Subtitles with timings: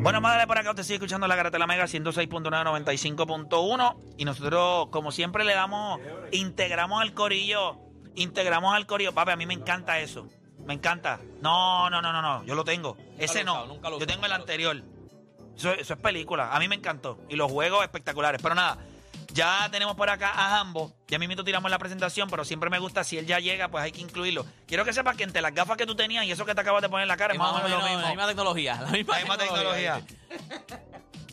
[0.00, 4.90] Bueno, madre, por acá usted sigue escuchando la Garata de la Mega 106.995.1 y nosotros,
[4.90, 6.00] como siempre, le damos,
[6.30, 7.76] integramos al corillo,
[8.14, 9.12] integramos al corillo.
[9.12, 10.28] Papi, a mí me encanta eso,
[10.64, 11.18] me encanta.
[11.42, 12.96] No, no, no, no, no, yo lo tengo.
[13.18, 14.80] Ese no, yo tengo el anterior.
[15.56, 18.40] Eso, eso es película, a mí me encantó y los juegos espectaculares.
[18.40, 18.78] Pero nada,
[19.38, 20.92] ya tenemos por acá a Jambo.
[21.06, 23.92] Ya mismito tiramos la presentación, pero siempre me gusta, si él ya llega, pues hay
[23.92, 24.44] que incluirlo.
[24.66, 26.82] Quiero que sepas que entre las gafas que tú tenías y eso que te acabas
[26.82, 28.00] de poner en la cara es más o menos lo mismo.
[28.02, 28.80] La misma tecnología.
[28.82, 30.02] La misma, La misma tecnología.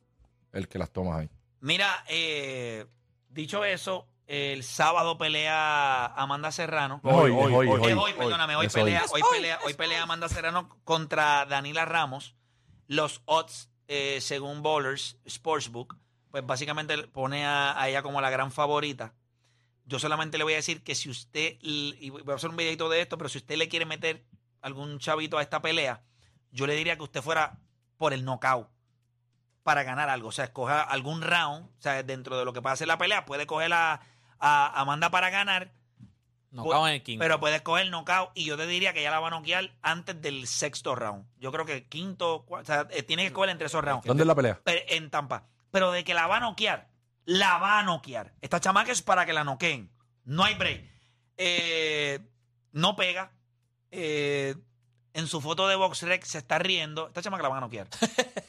[0.53, 1.31] el que las toma ahí.
[1.61, 2.87] Mira, eh,
[3.29, 7.01] dicho eso, el sábado pelea Amanda Serrano.
[7.05, 9.21] Hoy, hoy, hoy, Es hoy, hoy, perdóname, hoy pelea, hoy.
[9.23, 12.35] hoy pelea, hoy pelea Amanda Serrano contra Danila Ramos.
[12.87, 15.97] Los odds, eh, según Bowlers Sportsbook,
[16.31, 19.15] pues básicamente pone a, a ella como la gran favorita.
[19.91, 22.89] Yo solamente le voy a decir que si usted, y voy a hacer un videito
[22.89, 24.25] de esto, pero si usted le quiere meter
[24.63, 26.03] algún chavito a esta pelea,
[26.53, 27.59] yo le diría que usted fuera
[27.97, 28.69] por el knockout
[29.65, 30.29] para ganar algo.
[30.29, 33.27] O sea, escoja algún round, o sea, dentro de lo que pasa en la pelea,
[33.27, 34.01] puede coger a,
[34.39, 35.73] a Amanda para ganar,
[36.53, 37.19] No, cago en el king.
[37.19, 40.23] pero puedes coger knockout y yo te diría que ella la va a noquear antes
[40.23, 41.27] del sexto round.
[41.39, 44.07] Yo creo que quinto, cua- o sea, eh, tiene que coger entre esos rounds.
[44.07, 44.61] ¿Dónde es la pelea?
[44.67, 45.49] En Tampa.
[45.73, 46.90] Pero de que la va a noquear,
[47.31, 48.35] la va a noquear.
[48.41, 49.93] Esta chamaca es para que la noqueen.
[50.25, 50.85] No hay break.
[51.37, 52.19] Eh,
[52.73, 53.33] no pega.
[53.93, 54.57] Eh,
[55.13, 57.07] en su foto de BoxRec se está riendo.
[57.07, 57.89] Esta chamaca la van a noquear.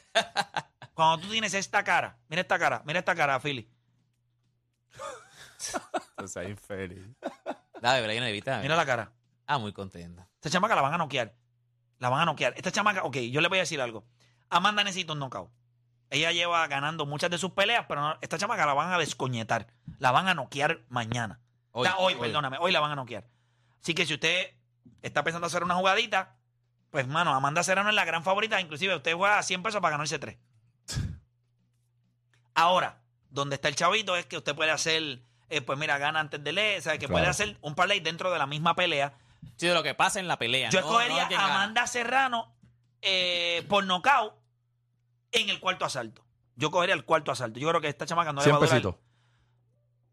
[0.95, 3.69] Cuando tú tienes esta cara, mira esta cara, mira esta cara, Philly.
[6.11, 7.05] Entonces, infeliz.
[7.81, 8.61] Dale, Brian, evita.
[8.61, 9.11] Mira la cara.
[9.45, 10.27] Ah, muy contenta.
[10.35, 11.35] Esta chamaca la van a noquear.
[11.99, 12.53] La van a noquear.
[12.57, 14.07] Esta chamaca, ok, yo le voy a decir algo.
[14.49, 15.51] Amanda necesita un knockout.
[16.11, 19.65] Ella lleva ganando muchas de sus peleas, pero no- esta chamaca la van a descoñetar.
[19.97, 21.39] La van a noquear mañana.
[21.71, 22.19] Hoy, O sea, hoy, hoy.
[22.19, 23.25] perdóname, hoy la van a noquear.
[23.81, 24.53] Así que si usted
[25.01, 26.35] está pensando hacer una jugadita,
[26.91, 28.59] pues, mano, Amanda Serrano es la gran favorita.
[28.61, 30.37] Inclusive usted juega a 100 pesos para ganarse 3.
[32.53, 36.43] Ahora, donde está el chavito es que usted puede hacer, eh, pues mira, gana antes
[36.43, 37.13] de leer, o sea, que Claro.
[37.13, 39.13] puede hacer un parlay dentro de la misma pelea.
[39.55, 40.69] Sí, de lo que pasa en la pelea.
[40.69, 41.45] Yo no- escogería no a.
[41.45, 42.53] Amanda Serrano
[43.01, 44.33] eh, por nocaut
[45.31, 46.23] en el cuarto asalto.
[46.55, 47.59] Yo cogería el cuarto asalto.
[47.59, 48.71] Yo creo que esta chamaca no le 100 va a durar.
[48.71, 48.95] pesitos.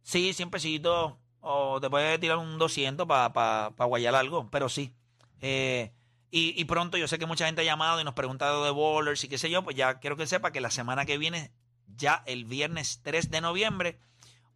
[0.02, 1.14] Sí, 100 pesitos.
[1.40, 4.94] O te puedes tirar un 200 para pa, pa guayar algo, pero sí.
[5.40, 5.92] Eh,
[6.30, 8.70] y, y pronto yo sé que mucha gente ha llamado y nos ha preguntado de
[8.70, 11.52] bowlers y qué sé yo, pues ya quiero que sepa que la semana que viene,
[11.86, 13.98] ya el viernes 3 de noviembre,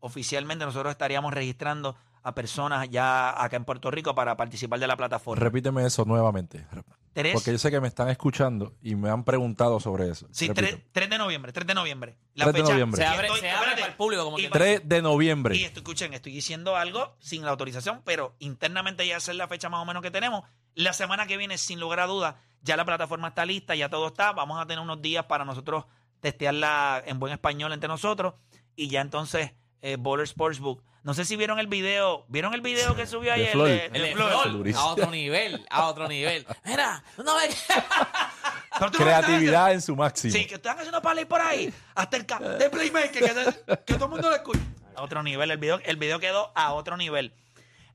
[0.00, 4.96] oficialmente nosotros estaríamos registrando a personas ya acá en Puerto Rico para participar de la
[4.96, 5.42] plataforma.
[5.42, 6.64] Repíteme eso nuevamente.
[7.12, 10.26] Tres- Porque yo sé que me están escuchando y me han preguntado sobre eso.
[10.30, 10.66] Sí, Repito.
[10.68, 12.16] 3, 3 de noviembre, 3 de noviembre.
[12.34, 13.02] La 3 de noviembre.
[13.02, 15.02] Se abre, estoy- se abre espérate, para el público como y que pa- 3 de
[15.02, 15.56] noviembre.
[15.56, 19.46] Y esto, escuchen, estoy diciendo algo sin la autorización, pero internamente ya esa es la
[19.48, 20.44] fecha más o menos que tenemos.
[20.74, 24.06] La semana que viene, sin lugar a dudas, ya la plataforma está lista, ya todo
[24.06, 24.32] está.
[24.32, 25.84] Vamos a tener unos días para nosotros
[26.20, 28.34] testearla en buen español entre nosotros
[28.76, 29.52] y ya entonces
[29.82, 30.82] eh, Bowler Sportsbook.
[31.02, 32.24] No sé si vieron el video.
[32.28, 33.50] ¿Vieron el video que subió ayer?
[33.52, 33.70] Floyd.
[33.72, 34.72] de- El de Floyd?
[34.72, 36.46] Flor, a otro nivel, a otro nivel.
[36.64, 37.64] Mira, no ves.
[38.78, 40.32] Pero tú no Creatividad en su máximo.
[40.32, 41.72] Sí, que están haciendo parlay por ahí.
[41.94, 44.60] Hasta el ca- de Playmaker, que, que todo el mundo lo escucha.
[44.94, 45.50] A otro nivel.
[45.50, 47.34] El video, el video quedó a otro nivel.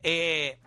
[0.04, 0.60] Eh,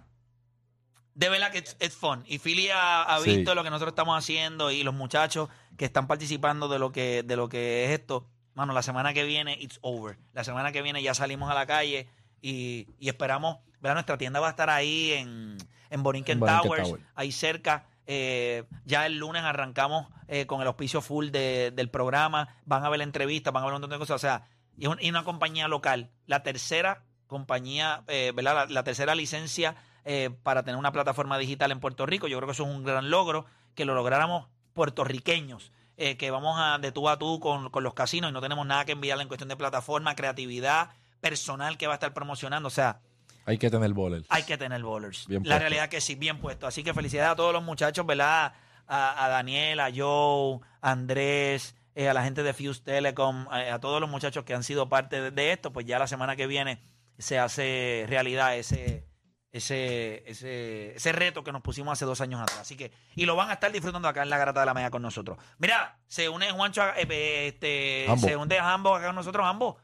[1.15, 2.25] de verdad que es, es fun.
[2.27, 3.37] Y Philly ha, ha Sí.
[3.37, 7.23] visto lo que nosotros estamos haciendo y los muchachos que están participando de lo que,
[7.23, 8.27] de lo que es esto.
[8.55, 10.19] Mano, la semana que viene, it's over.
[10.33, 12.09] La semana que viene ya salimos a la calle
[12.43, 13.59] y, y esperamos.
[13.81, 13.95] ¿verdad?
[13.95, 15.57] Nuestra tienda va a estar ahí en,
[15.91, 17.03] en Borinquen En Borinquen Towers, Tower.
[17.15, 17.87] ahí cerca.
[18.07, 22.57] Eh, ya el lunes arrancamos eh, con el auspicio full de- del programa.
[22.65, 24.17] Van a ver la entrevista, van a ver un montón de cosas.
[24.17, 26.11] O sea, y, un- y una compañía local.
[26.27, 28.55] La tercera compañía, eh, ¿verdad?
[28.55, 32.27] La, la tercera licencia eh, para tener una plataforma digital en Puerto Rico.
[32.27, 34.49] Yo creo que eso es un gran logro, que lo lográramos
[34.95, 35.73] puertorriqueños.
[35.97, 38.67] eh, que vamos a de tú a tú con, con los casinos y no tenemos
[38.67, 40.91] nada que enviarle en cuestión de plataforma, creatividad,
[41.21, 42.67] personal que va a estar promocionando.
[42.69, 43.01] O sea,
[43.47, 44.25] Hay que tener bowler.
[44.29, 45.27] hay que tener bowlers.
[45.27, 45.59] Bien la puesto.
[45.61, 46.67] realidad que sí, bien puesto.
[46.67, 48.53] Así que felicidades a todos los muchachos, ¿verdad?
[48.87, 53.75] A, a Daniel, a Joe, a Andrés, eh, a la gente de Fuse Telecom, a,
[53.75, 55.73] a todos los muchachos que han sido parte de, de esto.
[55.73, 56.83] Pues ya la semana que viene
[57.19, 59.05] se hace realidad ese,
[59.53, 62.61] ese, ese, ese reto que nos pusimos hace dos años atrás.
[62.61, 64.91] Así que, y lo van a estar disfrutando acá en la Garata de la Mega
[64.91, 65.39] con nosotros.
[65.59, 69.79] Mira, se une Juancho, eh, eh, este, se une Jambo acá con nosotros, Jambo.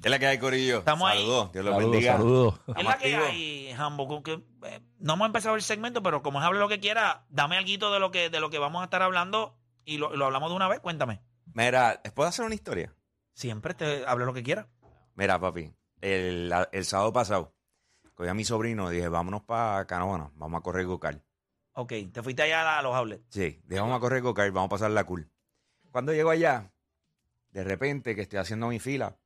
[0.00, 0.78] ¿Qué es la que hay, Corillo?
[0.78, 1.18] Estamos ahí.
[1.20, 2.12] Saludos, Dios los Saludos, bendiga.
[2.16, 2.60] saludos.
[2.66, 3.28] ¿Qué es la que activos.
[3.30, 4.06] hay, Jambo?
[4.08, 4.32] Con que,
[4.64, 7.90] eh, no hemos empezado el segmento, pero como es hable lo que quiera, dame algo
[7.90, 10.56] de lo que, de lo que vamos a estar hablando y lo, lo hablamos de
[10.56, 10.80] una vez.
[10.80, 11.22] Cuéntame.
[11.54, 12.94] Mira, ¿puedo hacer una historia?
[13.32, 14.68] Siempre te hable lo que quiera.
[15.14, 15.72] Mira, papi,
[16.02, 17.54] el, la- el sábado pasado,
[18.14, 21.22] cogí a mi sobrino y dije, vámonos para Canóvana, vamos a correr go-kart.
[21.72, 23.24] Ok, te fuiste allá a los outlets.
[23.30, 25.30] Sí, dije, vamos a correr go-kart, vamos a pasar la cool.
[25.90, 26.70] Cuando llego allá,
[27.50, 29.16] de repente, que estoy haciendo mi fila,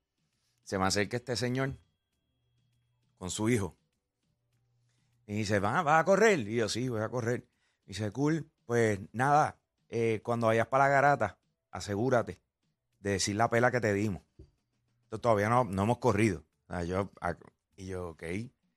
[0.70, 1.76] se me acerca este señor
[3.18, 3.76] con su hijo.
[5.26, 6.38] Y dice, ¿vas va a correr?
[6.38, 7.44] Y yo, sí, voy a correr.
[7.86, 9.58] Y dice, cool, pues nada,
[9.88, 11.38] eh, cuando vayas para la garata,
[11.72, 12.40] asegúrate
[13.00, 14.22] de decir la pela que te dimos.
[14.38, 16.44] Entonces, todavía no, no hemos corrido.
[16.86, 17.10] Yo,
[17.74, 18.22] y yo, ok.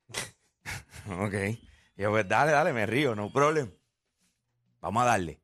[1.19, 1.33] ok.
[1.95, 3.69] Y yo, pues dale, dale, me río, no problema.
[4.81, 5.43] Vamos a darle.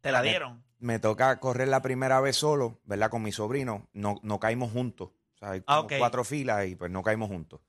[0.00, 0.65] Te la dieron.
[0.78, 3.10] Me toca correr la primera vez solo, ¿verdad?
[3.10, 3.88] Con mi sobrino.
[3.92, 5.10] No, no caímos juntos.
[5.34, 7.60] O sea, hay Ah, cuatro filas y pues no caímos juntos.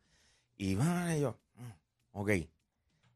[0.58, 1.72] Y, ah, y yo, mm,
[2.20, 2.30] ok.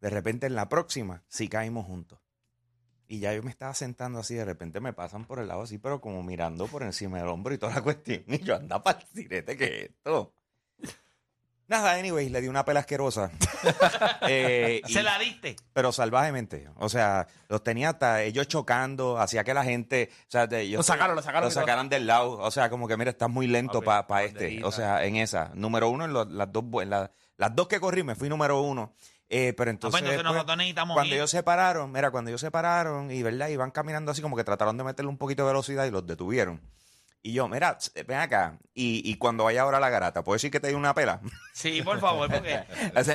[0.02, 2.20] De repente en la próxima sí caímos juntos.
[3.08, 5.78] Y ya yo me estaba sentando así, de repente me pasan por el lado así,
[5.78, 8.24] pero como mirando por encima del hombro y toda la cuestión.
[8.28, 10.34] Y yo, anda para el ¿qué es esto?
[11.72, 13.32] Nada, anyway, le di una pela asquerosa.
[14.28, 15.56] Eh, y- Se la diste.
[15.74, 16.68] pero salvajemente.
[16.78, 20.80] O sea, los tenía hasta ellos chocando, hacía que la gente, o sea, de- ellos
[20.80, 22.32] Lo sacaron, lo sacaron lo sacaran del lado.
[22.40, 24.34] O sea, como que mira, estás muy lento Ok, para este.
[24.40, 24.68] banderita.
[24.68, 25.52] O sea, en esa.
[25.54, 28.28] Número uno en lo- las dos bu- en la- las dos que corrí me fui
[28.30, 28.94] número uno.
[29.30, 31.20] Eh, pero Ah, pues entonces, entonces después, nosotros necesitamos cuando ir.
[31.22, 34.44] ellos se pararon, mira, cuando ellos se pararon y verdad, iban caminando así como que
[34.44, 36.60] trataron de meterle un poquito de velocidad y los detuvieron.
[37.24, 38.58] Y yo, mira, tss, ven acá.
[38.74, 41.22] Y, y cuando vaya ahora a la garata, ¿puedo decir que te di una pela?
[41.54, 42.64] Sí, por favor, porque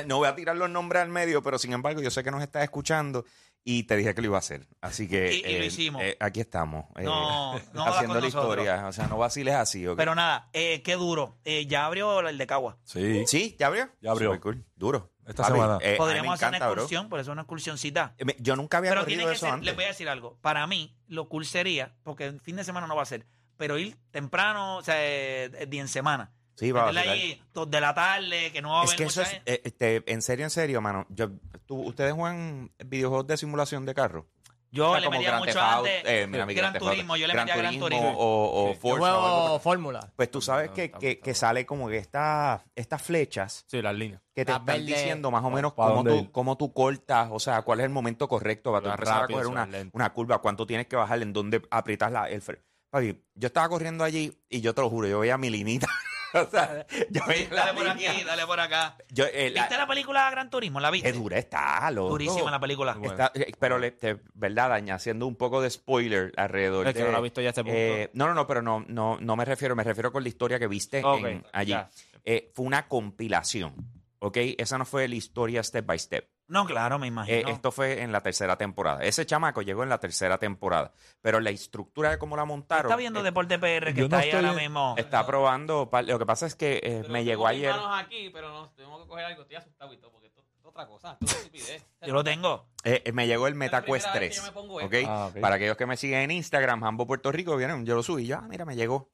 [0.05, 2.41] no voy a tirar los nombres al medio, pero sin embargo, yo sé que nos
[2.41, 3.25] estás escuchando
[3.63, 4.65] y te dije que lo iba a hacer.
[4.79, 5.33] Así que.
[5.33, 6.01] Y- y lo hicimos.
[6.01, 6.85] eh, aquí estamos.
[6.95, 8.27] eh, No, no haciendo la nosotros.
[8.27, 8.87] historia.
[8.87, 9.85] O sea, no vaciles así.
[9.85, 9.97] ¿ok?
[9.97, 11.39] Pero nada, eh, qué duro.
[11.43, 12.77] Eh, ya abrió el de Cagua.
[12.85, 13.25] Sí.
[13.27, 13.89] Sí, ¿ya abrió?
[13.99, 14.29] Ya abrió.
[14.29, 14.65] Super cool.
[14.75, 15.11] Duro.
[15.27, 15.77] Esta Papi, semana.
[15.81, 16.81] eh, Podríamos hacer una encanta, bro.
[16.83, 18.15] excursión, por eso una excursioncita.
[18.17, 19.65] Eh, Yo nunca había Pero tiene corrido que eso ser, antes.
[19.65, 20.37] les voy a decir algo.
[20.39, 23.25] Para mí, lo cool sería, porque el fin de semana no va a ser,
[23.57, 26.31] pero ir temprano, o sea, eh, día en semana.
[26.55, 29.21] Sí, va a ahí dos de la tarde, que no va a Es que eso
[29.21, 29.53] es, gente.
[29.53, 31.05] eh, este, en serio, en serio, mano.
[31.09, 31.29] Yo,
[31.67, 34.25] tú- ¿Ustedes juegan videojuegos de simulación de carro?
[34.71, 36.01] Yo O sea, le como metía Grand mucho antes.
[36.03, 36.73] eh, mira, mi Gran.
[36.73, 38.17] Turismo, yo le Gran metía Gran Turismo Turismo.
[38.19, 39.17] O, o Forza.
[39.53, 40.11] o fórmula.
[40.15, 43.63] Pues tú sabes No, que, está- que, está que sale como que esta, estas flechas
[43.67, 44.21] Sí, las líneas.
[44.35, 46.31] que te Las están verdes, diciendo más o menos ¿para cómo tú, ir?
[46.31, 49.47] cómo tú cortas, o sea, cuál es el momento correcto para tú empezar a coger
[49.93, 52.63] una curva, cuánto tienes que bajar, en dónde aprietas la, el freno.
[52.89, 55.87] Papi, yo estaba corriendo allí y yo te lo juro, yo veía mi linita.
[56.33, 58.11] o sea, yo veía Dale por línea.
[58.11, 58.97] aquí, dale por acá.
[59.09, 60.79] Yo, eh, la- ¿Viste la película Gran Turismo?
[60.79, 61.11] ¿La viste?
[61.11, 62.09] Qué dura está, loco.
[62.09, 62.93] Durísima la película.
[62.93, 63.11] Bueno.
[63.11, 64.95] Está- eh, pero, le, te- ¿verdad, Daña?
[64.95, 67.63] Haciendo un poco de spoiler alrededor Es que de- no la he visto ya este
[67.63, 67.77] punto.
[67.77, 70.57] eh, no, no, no, pero no, no, no me refiero, me refiero con la historia
[70.59, 71.75] que viste en- allí.
[72.23, 73.73] Eh, fue una compilación,
[74.19, 74.37] ¿ok?
[74.57, 76.29] Esa no fue la historia step by step.
[76.47, 77.49] No, claro, me Eh, imagino.
[77.49, 79.03] esto fue en la tercera temporada.
[79.03, 80.93] Ese chamaco llegó en la tercera temporada.
[81.21, 82.85] Pero la estructura de cómo la montaron.
[82.85, 84.95] Está viendo eh, Deporte PR que está no ahí estoy ahora en- mismo.
[84.97, 85.89] Está probando.
[86.05, 87.73] Lo que pasa es que eh, me llegó ayer.
[87.93, 89.41] aquí, pero no, tengo que coger algo.
[89.41, 91.17] Estoy asustado y todo, porque esto, esto otra cosa.
[91.19, 91.85] Esto es una estupidez.
[92.07, 92.65] Yo lo tengo.
[93.13, 94.35] Me llegó el MetaQuest primera vez que 3.
[94.37, 94.93] yo me pongo ¿ok?
[94.93, 95.11] esto.
[95.11, 95.39] Ah, ok.
[95.41, 98.39] Para aquellos que me siguen en Instagram, Hambo Puerto Rico, vieron, yo lo subí, ya,
[98.41, 99.09] mira, me llegó.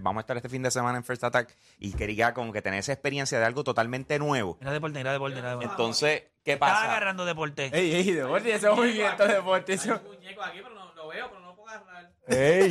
[0.00, 2.80] Vamos a estar este fin de semana en First Attack y quería como que tener
[2.80, 4.58] esa experiencia de algo totalmente nuevo.
[4.60, 5.70] Mira deporte, mira deporte, mira deporte.
[5.70, 6.84] Entonces, ¿qué Estaba pasa?
[6.90, 7.70] agarrando deporte.
[7.72, 9.72] Ey, ey, deporte, ese movimiento de deporte.
[9.72, 12.10] Hay un muñeco aquí, pero no lo veo, pero no lo puedo agarrar.
[12.26, 12.70] Ey,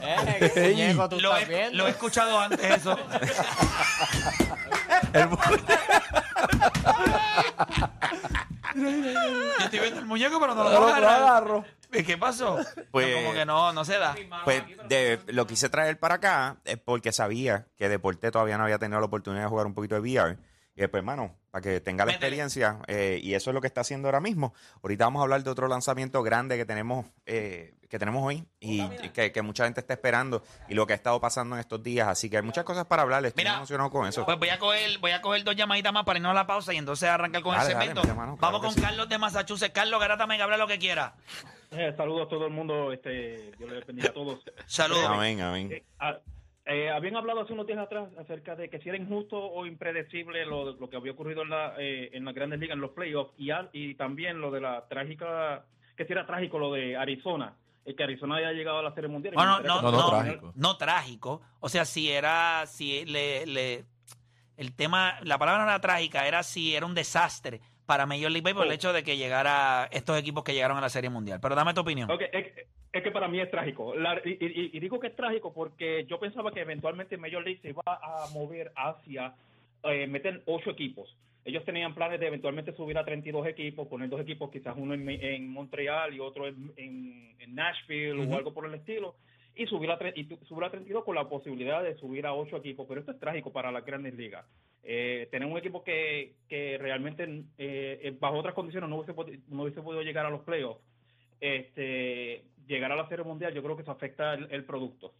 [0.00, 0.74] Eh, ¿qué Ey.
[0.74, 1.78] muñeco tú Lo estás he, viendo?
[1.78, 2.98] lo he escuchado antes eso.
[5.12, 5.36] el mu-
[8.74, 11.22] Yo estoy viendo el muñeco, pero no lo no puedo lo agarrar.
[11.22, 11.64] agarro.
[11.92, 12.58] ¿Y ¿Qué pasó?
[12.90, 14.14] Pues- como que no, no se da.
[14.44, 18.78] Pues de- lo quise traer para acá es porque sabía que Deporte todavía no había
[18.78, 20.38] tenido la oportunidad de jugar un poquito de VR.
[20.74, 23.82] Y después, hermano, para que tenga la experiencia, eh, y eso es lo que está
[23.82, 24.54] haciendo ahora mismo.
[24.82, 28.80] Ahorita vamos a hablar de otro lanzamiento grande que tenemos eh, que tenemos hoy y,
[28.80, 31.82] y que, que mucha gente está esperando y lo que ha estado pasando en estos
[31.82, 32.08] días.
[32.08, 33.26] Así que hay muchas cosas para hablar.
[33.26, 34.24] Estoy Mira, emocionado con eso.
[34.24, 36.72] Pues voy a coger, voy a coger dos llamaditas más para irnos a la pausa
[36.72, 38.00] y entonces arrancar con Dale, el segmento.
[38.00, 38.80] claro Vamos con sí.
[38.80, 39.74] Carlos de Massachusetts.
[39.74, 41.14] Carlos, Garata Mega, habla lo que quiera.
[41.70, 42.90] Eh, saludos a todo el mundo.
[42.94, 44.40] Este, Dios les bendiga a todos.
[44.66, 45.04] Saludos.
[45.06, 45.70] Amén, amén.
[45.70, 45.84] Eh,
[46.66, 50.44] eh, habían hablado hace unos días atrás acerca de que si era injusto o impredecible
[50.46, 53.32] lo, lo que había ocurrido en, la, eh, en las grandes ligas, en los playoffs,
[53.36, 55.64] y, al- y también lo de la trágica,
[55.96, 59.08] que si era trágico lo de Arizona, eh, que Arizona haya llegado a la Serie
[59.08, 59.34] Mundial.
[59.34, 60.52] No, no, no, no, No, trágico.
[60.54, 61.42] no trágico.
[61.60, 63.84] O sea, si era, si le, le,
[64.56, 68.42] el tema, la palabra no era trágica, era si era un desastre para Major League
[68.44, 68.74] Baseball el Oh.
[68.74, 71.40] hecho de que llegara estos equipos que llegaron a la Serie Mundial.
[71.42, 72.08] Pero dame tu opinión.
[72.08, 72.46] Ok, es,
[72.92, 73.94] es que para mí es trágico.
[73.94, 77.60] La- y, y- y digo que es trágico porque yo pensaba que eventualmente Major League
[77.62, 79.34] se iba a mover hacia
[79.84, 81.16] eh, meter ocho equipos.
[81.44, 85.08] Ellos tenían planes de eventualmente subir a 32 equipos, poner dos equipos, quizás uno en,
[85.08, 89.16] en Montreal y otro en, en- en Nashville o algo por el estilo,
[89.56, 92.86] y subir, a, y subir a 32 con la posibilidad de subir a ocho equipos.
[92.88, 94.44] Pero esto es trágico para las grandes ligas.
[94.84, 97.24] Eh, tener un equipo que, que realmente
[97.58, 100.80] eh, eh, bajo otras condiciones no hubiese, no hubiese podido llegar a los playoffs
[101.40, 105.14] este, llegar a la Serie Mundial, yo creo que eso afecta el, el producto.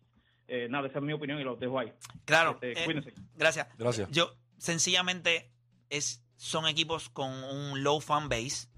[0.48, 1.92] Eh, nada, esa es mi opinión y lo dejo ahí.
[2.24, 2.52] Claro.
[2.60, 3.14] Este, eh, cuídense.
[3.36, 3.68] gracias.
[3.78, 4.10] Gracias.
[4.10, 5.50] Yo, sencillamente,
[5.88, 8.68] es, son equipos con un low fan base.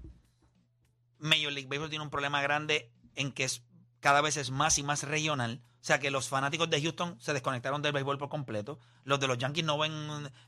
[1.19, 3.63] Major League Baseball tiene un problema grande en que es,
[3.99, 5.61] cada vez es más y más regional.
[5.81, 8.79] O sea que los fanáticos de Houston se desconectaron del béisbol por completo.
[9.03, 9.93] Los de los Yankees no ven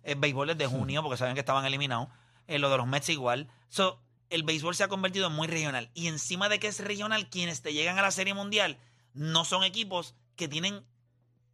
[0.04, 2.10] eh, béisbol desde junio porque saben que estaban eliminados.
[2.48, 3.48] Eh, los de los Mets igual.
[3.70, 5.90] So, el béisbol se ha convertido en muy regional.
[5.94, 8.78] Y encima de que es regional, quienes te llegan a la Serie Mundial
[9.14, 10.86] no son equipos que tienen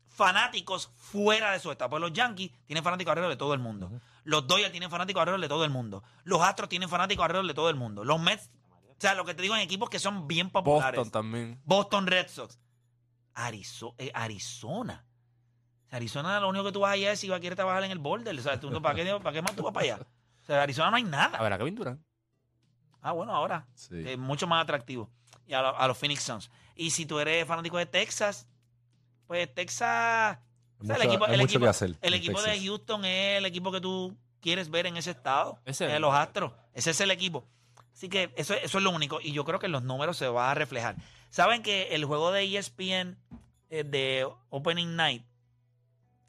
[0.08, 1.90] fanáticos fuera de su estado.
[1.92, 3.92] Pues los Yankees tienen fanáticos alrededor de todo el mundo.
[4.24, 6.04] Los Dodgers tienen fanáticos alrededor de todo el mundo.
[6.24, 8.04] Los Astros tienen fanáticos alrededor de todo el mundo.
[8.04, 8.50] Los Mets,
[8.90, 10.98] o sea, lo que te digo en equipos que son bien populares.
[11.00, 11.62] Boston también.
[11.66, 12.60] Boston Red Sox.
[13.36, 15.06] Arizo- eh, Arizona.
[15.86, 17.84] O sea, Arizona lo único que tú vas allá es si va a querer trabajar
[17.84, 18.38] en el border.
[18.38, 20.00] O sea, tú, ¿para, qué, ¿para qué más tú vas para allá?
[20.44, 21.38] O sea, Arizona no hay nada.
[21.38, 22.02] A ver, acá Durant.
[23.04, 23.68] Ah, bueno, ahora.
[23.76, 24.04] Sí.
[24.08, 25.10] Es mucho más atractivo.
[25.46, 26.50] Y a, lo- a los Phoenix Suns.
[26.76, 28.48] Y si tú eres fanático de Texas,
[29.28, 30.38] pues Texas.
[30.82, 30.96] o sea,
[31.52, 31.68] mucho-
[32.02, 32.60] el equipo de.
[32.66, 35.60] Houston es el equipo que tú quieres ver en ese estado.
[35.66, 36.00] Ese Eh, es.
[36.00, 36.54] los Astros.
[36.74, 37.46] Ese es el equipo.
[37.94, 39.20] Así que eso, eso es lo único.
[39.22, 40.96] Y yo creo que en los números se va a reflejar.
[41.30, 43.18] ¿Saben que el juego de ESPN
[43.70, 45.24] eh, de Opening Night,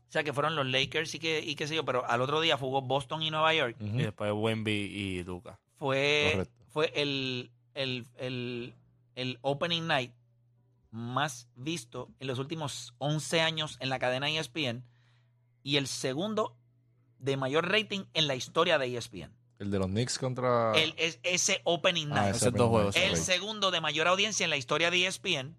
[0.09, 2.41] o sea, que fueron los Lakers y que, y qué sé yo, pero al otro
[2.41, 3.77] día jugó Boston y Nueva York.
[3.81, 5.59] Y después Wemby y Luca.
[5.79, 6.64] fue, Correcto.
[6.75, 8.75] Fue el, el, el,
[9.15, 10.13] el Opening Night
[10.91, 14.85] más visto en los últimos 11 años en la cadena ESPN
[15.63, 16.57] y el segundo
[17.21, 19.33] de mayor rating en la historia de ESPN.
[19.61, 20.73] El de los Knicks contra.
[20.75, 22.35] El, es, ese Opening Ah, Night.
[22.35, 25.57] ese dos juegos, ese el segundo de mayor audiencia en la historia de ESPN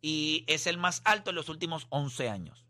[0.00, 2.64] y es el más alto en los últimos 11 años.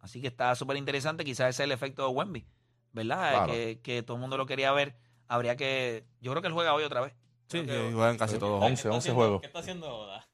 [0.00, 1.24] Así que está súper interesante.
[1.24, 2.44] Quizás ese es el efecto de Wemby,
[2.92, 3.30] ¿verdad?
[3.44, 3.52] Claro.
[3.52, 4.96] Que, que todo el mundo lo quería ver.
[5.30, 6.04] Habría que.
[6.20, 7.12] Yo creo que él juega hoy otra vez.
[7.46, 8.60] Sí, Creo que- sí, juegan casi todos.
[8.64, 9.40] 11, 11 juegos.
[9.40, 10.26] ¿Qué está haciendo Oda?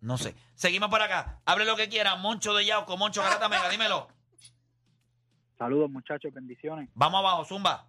[0.00, 0.34] No sé.
[0.54, 1.40] Seguimos por acá.
[1.44, 2.16] Hable lo que quiera.
[2.16, 4.08] Moncho de Yauco, Moncho Garata Mega, dímelo.
[5.58, 6.88] Saludos muchachos, bendiciones.
[6.94, 7.86] Vamos abajo, Zumba.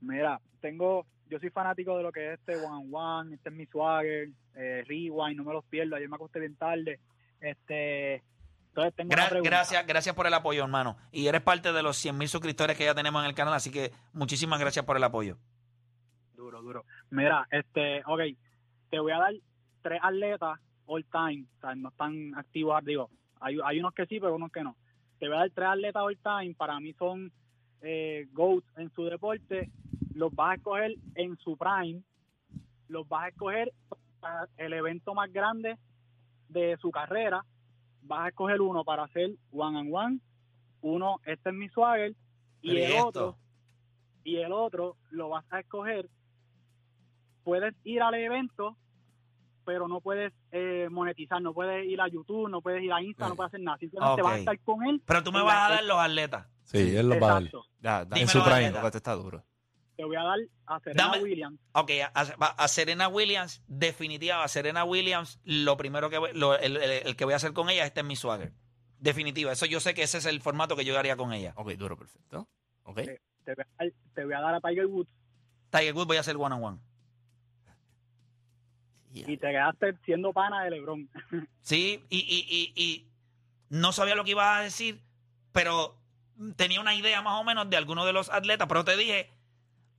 [0.00, 3.54] Mira, tengo, yo soy fanático de lo que es este One on One, este es
[3.54, 6.98] mi swagger, eh, Rewind, no me los pierdo, ayer me acosté bien tarde.
[7.40, 8.24] Este,
[8.76, 9.50] entonces tengo una Gra- pregunta.
[9.50, 10.96] gracias, gracias por el apoyo, hermano.
[11.12, 13.70] Y eres parte de los 100 mil suscriptores que ya tenemos en el canal, así
[13.70, 15.36] que muchísimas gracias por el apoyo.
[16.34, 16.84] Duro, duro.
[17.10, 18.20] Mira, este, ok,
[18.90, 19.32] te voy a dar
[19.82, 24.20] tres atletas all time, o sea, no están activos, digo, hay, hay unos que sí,
[24.20, 24.76] pero unos que no.
[25.18, 27.32] Te voy a dar tres atletas all time, para mí son
[27.80, 29.70] eh, GOATs en su deporte,
[30.14, 32.02] los vas a escoger en su prime,
[32.88, 33.72] los vas a escoger
[34.20, 35.76] para el evento más grande
[36.48, 37.44] de su carrera,
[38.06, 40.20] vas a escoger uno para hacer one and one,
[40.82, 42.14] uno, este es mi swagger,
[42.62, 43.06] y Pero ¿y el esto?
[43.08, 43.36] otro,
[44.24, 46.08] y el otro lo vas a escoger,
[47.44, 48.76] puedes ir al evento,
[49.64, 53.26] pero no puedes eh, monetizar, no puedes ir a YouTube, no puedes ir a Insta,
[53.26, 53.28] Eh.
[53.30, 53.78] no puedes hacer nada.
[53.78, 55.02] Simplemente vas a estar con él.
[55.04, 56.46] Pero tú me vas a dar los atletas.
[56.64, 57.42] Sí, él los va a dar.
[57.80, 59.42] Ya, da, Dímelo, en su prime, está duro.
[59.96, 61.58] Te voy a dar a Serena Dame- Williams.
[61.72, 67.06] Ok, a, Serena Williams, definitiva, a Serena Williams, lo primero que voy- lo- el, el-
[67.06, 68.52] el que voy a hacer con ella es este en mi swagger.
[68.98, 71.52] Definitiva, eso yo sé que ese es el formato que yo haría con ella.
[71.56, 72.46] Ok, duro, perfecto.
[72.84, 72.96] Ok.
[72.96, 75.10] Te voy, a dar, te voy a dar a Tiger Woods
[75.70, 76.78] Tiger Woods voy a hacer one on one.
[79.12, 81.08] y te quedaste siendo pana de LeBron.
[81.62, 83.06] Sí, y, y, y, y
[83.70, 85.00] no sabía lo que ibas a decir,
[85.52, 85.96] pero
[86.56, 89.30] tenía una idea más o menos de alguno de los atletas, pero te dije,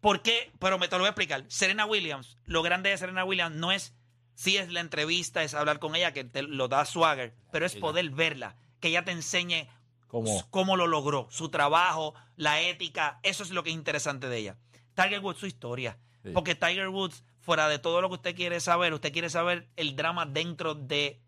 [0.01, 0.51] ¿por qué?
[0.59, 1.45] Pero me te lo voy a explicar.
[1.47, 3.93] Serena Williams, lo grande de Serena Williams no es
[4.37, 7.75] si es la entrevista, es hablar con ella, que te lo da swagger, pero es
[7.75, 9.67] poder verla, que ella te enseñe
[10.07, 14.37] Como cómo lo logró, su trabajo, la ética, eso es lo que es interesante de
[14.37, 14.57] ella.
[14.95, 15.97] Tiger Woods, su historia.
[16.23, 16.29] Sí.
[16.35, 19.95] Porque Tiger Woods, fuera de todo lo que usted quiere saber, usted quiere saber el
[19.95, 21.19] drama dentro de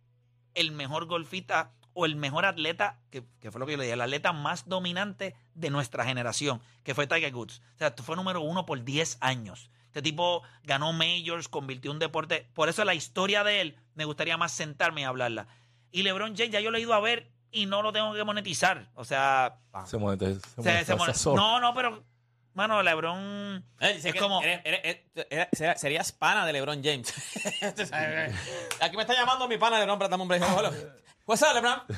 [0.53, 3.93] el mejor golfista o el mejor atleta, que, que fue lo que yo le dije,
[3.93, 7.61] el atleta más dominante de nuestra generación, que fue Tiger Woods.
[7.75, 9.69] O sea, fue número uno por 10 años.
[9.87, 12.47] Este tipo ganó majors, convirtió un deporte.
[12.53, 15.47] Por eso la historia de él me gustaría más sentarme y hablarla.
[15.91, 18.23] Y LeBron James ya yo lo he ido a ver y no lo tengo que
[18.23, 18.89] monetizar.
[18.93, 22.03] O sea, se monetiza, se se- se monetiza no, no, pero,
[22.53, 24.41] mano, LeBron Él dice es que como...
[24.43, 24.81] eres- eres-
[25.15, 27.07] eres- eres- sería- serías pana de LeBron James.
[27.89, 28.35] Sabes,
[28.79, 30.43] Aquí me está llamando mi pana de LeBron un break.
[31.29, 31.81] What's up, LeBron?
[31.87, 31.93] ¿Tú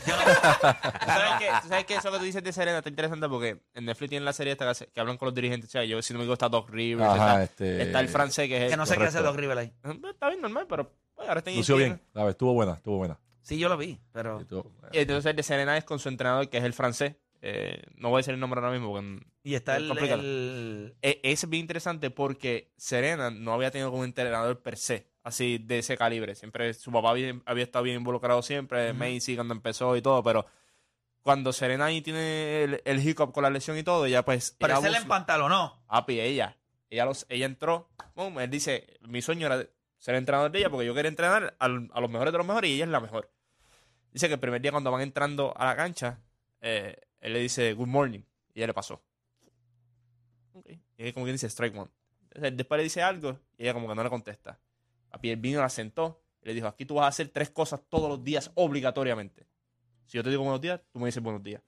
[1.07, 3.85] sabes que, tú sabes que eso que tú dices de Serena está interesante porque en
[3.85, 5.69] Netflix tienen la serie esta que, hace- que hablan con los dirigentes.
[5.69, 8.09] O sea, yo si no me equivoco está Doc Rivers, Ajá, está, este- está el
[8.09, 9.31] francés que es Que no sé qué hace correcto.
[9.31, 9.73] Doc Rivers ahí.
[10.11, 11.89] Está bien normal, pero pues, ahora está en Lució ESPN.
[11.95, 13.17] bien, la vez, estuvo buena, estuvo buena.
[13.41, 14.41] Sí, yo lo vi, pero...
[14.41, 17.15] Estuvo- Y entonces el de Serena es con su entrenador que es el francés.
[17.41, 20.21] Eh, no voy a decir el nombre ahora mismo porque Y está Es el, complicado.
[20.21, 25.07] el- E- es bien interesante porque Serena no había tenido como un entrenador per se,
[25.23, 26.35] así de ese calibre.
[26.35, 28.99] Siempre su papá había, había estado bien involucrado siempre, Ujú.
[28.99, 30.45] Macy cuando empezó y todo, pero
[31.21, 34.55] cuando Serena ahí tiene el, el hiccup con la lesión y todo, ya pues...
[34.57, 35.83] Pero ella ese le empantalonó.
[35.87, 36.57] Papi, ella,
[36.89, 39.63] ella, los, ella entró, boom, él dice, mi sueño era
[39.99, 42.69] ser entrenador de ella porque yo quería entrenar al- a los mejores de los mejores
[42.71, 43.31] y ella es la mejor.
[44.11, 46.19] Dice que el primer día cuando van entrando a la cancha,
[46.59, 48.21] eh, él le dice good morning
[48.53, 49.01] y ella le pasó.
[50.97, 51.89] Y como que dice strike one.
[52.53, 54.59] Después le dice algo y ella como que no le contesta.
[55.11, 57.81] Papi, él vino, la sentó y le dijo, aquí tú vas a hacer tres cosas
[57.89, 59.45] todos los días obligatoriamente.
[60.07, 61.61] Si yo te digo buenos días, tú me dices buenos días.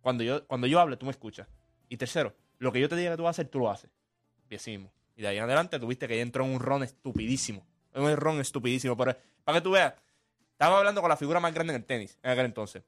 [0.00, 1.48] Cuando yo, cuando yo hable, tú me escuchas.
[1.88, 3.90] Y tercero, lo que yo te diga que tú vas a hacer, tú lo haces.
[4.48, 4.56] Y.
[5.16, 7.66] Y de ahí en adelante tuviste que ella entró en un ron estupidísimo.
[7.94, 8.96] Un ron estupidísimo.
[8.96, 9.94] Pero para que tú veas,
[10.52, 12.82] estaba hablando con la figura más grande en el tenis en aquel entonces.